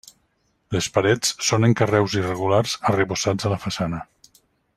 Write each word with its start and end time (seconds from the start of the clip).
Les 0.75 0.87
parets 0.95 1.33
són 1.49 1.67
en 1.67 1.75
carreus 1.81 2.15
irregulars 2.23 2.75
arrebossats 2.93 3.51
a 3.51 3.53
la 3.55 3.61
façana. 3.69 4.03